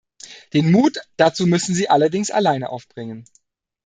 Den 0.53 0.71
Mut 0.71 0.97
dazu 1.17 1.45
müssen 1.45 1.75
Sie 1.75 1.87
allerdings 1.87 2.31
alleine 2.31 2.69
aufbringen. 2.71 3.25